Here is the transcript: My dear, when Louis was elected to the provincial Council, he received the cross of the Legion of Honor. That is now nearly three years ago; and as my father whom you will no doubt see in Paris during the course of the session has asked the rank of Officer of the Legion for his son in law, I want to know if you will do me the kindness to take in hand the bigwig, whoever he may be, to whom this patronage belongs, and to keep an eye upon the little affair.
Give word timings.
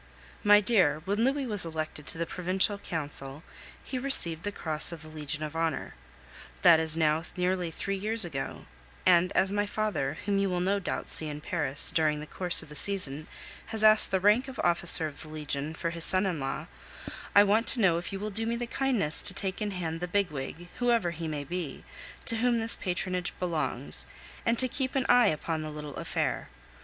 My 0.43 0.61
dear, 0.61 1.03
when 1.05 1.23
Louis 1.23 1.45
was 1.45 1.63
elected 1.63 2.07
to 2.07 2.17
the 2.17 2.25
provincial 2.25 2.79
Council, 2.79 3.43
he 3.83 3.99
received 3.99 4.41
the 4.41 4.51
cross 4.51 4.91
of 4.91 5.03
the 5.03 5.07
Legion 5.07 5.43
of 5.43 5.55
Honor. 5.55 5.93
That 6.63 6.79
is 6.79 6.97
now 6.97 7.23
nearly 7.37 7.69
three 7.69 7.97
years 7.97 8.25
ago; 8.25 8.65
and 9.05 9.31
as 9.33 9.51
my 9.51 9.67
father 9.67 10.17
whom 10.25 10.39
you 10.39 10.49
will 10.49 10.59
no 10.59 10.79
doubt 10.79 11.11
see 11.11 11.27
in 11.27 11.39
Paris 11.39 11.91
during 11.91 12.19
the 12.19 12.25
course 12.25 12.63
of 12.63 12.69
the 12.69 12.75
session 12.75 13.27
has 13.67 13.83
asked 13.83 14.09
the 14.09 14.19
rank 14.19 14.47
of 14.47 14.57
Officer 14.63 15.05
of 15.05 15.21
the 15.21 15.29
Legion 15.29 15.75
for 15.75 15.91
his 15.91 16.03
son 16.03 16.25
in 16.25 16.39
law, 16.39 16.65
I 17.35 17.43
want 17.43 17.67
to 17.67 17.79
know 17.79 17.99
if 17.99 18.11
you 18.11 18.19
will 18.19 18.31
do 18.31 18.47
me 18.47 18.55
the 18.55 18.65
kindness 18.65 19.21
to 19.21 19.35
take 19.35 19.61
in 19.61 19.69
hand 19.69 19.99
the 19.99 20.07
bigwig, 20.07 20.67
whoever 20.79 21.11
he 21.11 21.27
may 21.27 21.43
be, 21.43 21.83
to 22.25 22.37
whom 22.37 22.59
this 22.59 22.75
patronage 22.75 23.35
belongs, 23.39 24.07
and 24.47 24.57
to 24.57 24.67
keep 24.67 24.95
an 24.95 25.05
eye 25.07 25.27
upon 25.27 25.61
the 25.61 25.69
little 25.69 25.95
affair. 25.97 26.49